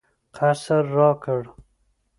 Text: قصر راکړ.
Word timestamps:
قصر 0.37 0.83
راکړ. 0.97 1.41